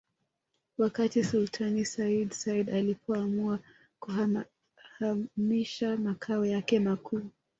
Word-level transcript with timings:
Wakati 0.77 1.23
Sultani 1.23 1.85
Sayyid 1.85 2.31
Said 2.31 2.69
alipoamua 2.69 3.59
kuhamisha 3.99 5.97
makao 5.97 6.45
yake 6.45 6.79
makuu 6.79 7.21